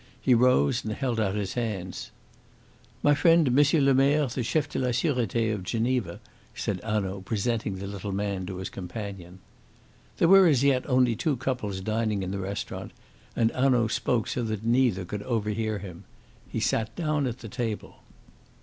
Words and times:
He 0.19 0.33
rose 0.33 0.83
and 0.83 0.93
held 0.93 1.19
out 1.19 1.35
his 1.35 1.53
hands. 1.53 2.09
"My 3.03 3.13
friend, 3.13 3.47
M. 3.47 3.55
Lemerre, 3.55 4.25
the 4.25 4.41
Chef 4.41 4.67
de 4.67 4.79
la 4.79 4.89
Surete 4.89 5.53
of 5.53 5.61
Geneva," 5.61 6.19
said 6.55 6.81
Hanaud, 6.83 7.21
presenting 7.21 7.75
the 7.75 7.85
little 7.85 8.11
man 8.11 8.47
to 8.47 8.57
his 8.57 8.71
companion. 8.71 9.37
There 10.17 10.27
were 10.27 10.47
as 10.47 10.63
yet 10.63 10.89
only 10.89 11.15
two 11.15 11.37
couples 11.37 11.81
dining 11.81 12.23
in 12.23 12.31
the 12.31 12.39
restaurant, 12.39 12.93
and 13.35 13.51
Hanaud 13.51 13.89
spoke 13.89 14.27
so 14.27 14.41
that 14.41 14.63
neither 14.65 15.05
could 15.05 15.21
overhear 15.21 15.77
him. 15.77 16.05
He 16.49 16.59
sat 16.61 16.95
down 16.95 17.27
at 17.27 17.37
the 17.37 17.47
table. 17.47 17.97